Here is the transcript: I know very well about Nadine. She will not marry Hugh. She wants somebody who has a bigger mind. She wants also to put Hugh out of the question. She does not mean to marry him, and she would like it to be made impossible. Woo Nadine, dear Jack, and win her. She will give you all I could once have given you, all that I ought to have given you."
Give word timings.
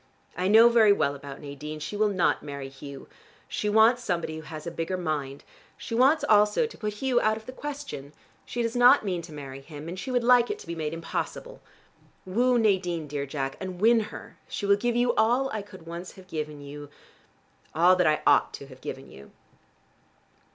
I 0.35 0.47
know 0.47 0.67
very 0.67 0.91
well 0.91 1.13
about 1.13 1.41
Nadine. 1.41 1.79
She 1.79 1.95
will 1.95 2.07
not 2.09 2.41
marry 2.41 2.69
Hugh. 2.69 3.07
She 3.47 3.69
wants 3.69 4.03
somebody 4.03 4.35
who 4.35 4.41
has 4.41 4.65
a 4.65 4.71
bigger 4.71 4.97
mind. 4.97 5.43
She 5.77 5.93
wants 5.93 6.25
also 6.27 6.65
to 6.65 6.75
put 6.79 6.93
Hugh 6.95 7.21
out 7.21 7.37
of 7.37 7.45
the 7.45 7.51
question. 7.51 8.11
She 8.43 8.63
does 8.63 8.75
not 8.75 9.05
mean 9.05 9.21
to 9.21 9.31
marry 9.31 9.61
him, 9.61 9.87
and 9.87 9.99
she 9.99 10.09
would 10.09 10.23
like 10.23 10.49
it 10.49 10.57
to 10.57 10.65
be 10.65 10.73
made 10.73 10.95
impossible. 10.95 11.61
Woo 12.25 12.57
Nadine, 12.57 13.05
dear 13.05 13.27
Jack, 13.27 13.57
and 13.59 13.79
win 13.79 13.99
her. 14.09 14.39
She 14.47 14.65
will 14.65 14.75
give 14.75 14.95
you 14.95 15.13
all 15.13 15.51
I 15.51 15.61
could 15.61 15.85
once 15.85 16.13
have 16.13 16.25
given 16.25 16.61
you, 16.61 16.89
all 17.75 17.95
that 17.95 18.07
I 18.07 18.23
ought 18.25 18.55
to 18.55 18.65
have 18.69 18.81
given 18.81 19.07
you." 19.07 19.29